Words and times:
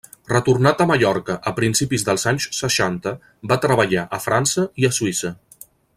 Retornat 0.29 0.79
a 0.85 0.85
Mallorca 0.91 1.35
a 1.51 1.53
principis 1.59 2.07
dels 2.07 2.25
anys 2.33 2.49
seixanta, 2.61 3.15
va 3.53 3.59
treballar 3.67 4.07
a 4.19 4.21
França 4.29 4.67
i 4.85 4.89
a 4.89 4.93
Suïssa. 4.99 5.33